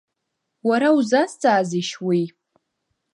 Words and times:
Уара 0.67 0.89
узазҵаазишь 0.97 1.93
уи? 2.07 2.21